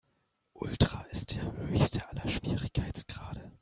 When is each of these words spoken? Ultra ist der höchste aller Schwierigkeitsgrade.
Ultra 0.55 1.03
ist 1.11 1.35
der 1.35 1.43
höchste 1.51 2.09
aller 2.09 2.27
Schwierigkeitsgrade. 2.27 3.51